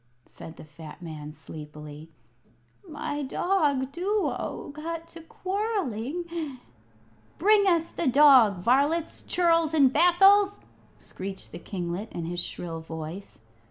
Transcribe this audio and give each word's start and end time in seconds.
said 0.25 0.57
the 0.57 0.63
fat 0.65 0.99
man, 0.99 1.31
sleepily. 1.31 2.09
"My 2.89 3.21
dog 3.21 3.91
Duo 3.91 4.71
got 4.73 5.07
to 5.09 5.21
quarrelling" 5.21 6.57
"Bring 7.37 7.67
us 7.67 7.91
the 7.91 8.07
dog, 8.07 8.63
varlets, 8.63 9.21
churls, 9.21 9.75
and 9.75 9.93
vassals!" 9.93 10.59
screeched 10.97 11.51
the 11.51 11.59
kinglet, 11.59 12.11
in 12.13 12.25
his 12.25 12.39
shrill 12.39 12.79
voice. 12.79 13.41